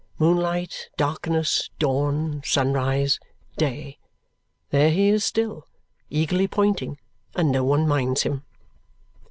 [0.17, 3.19] Moonlight, darkness, dawn, sunrise,
[3.57, 3.99] day.
[4.71, 5.67] There he is still,
[6.09, 6.97] eagerly pointing,
[7.35, 8.43] and no one minds him.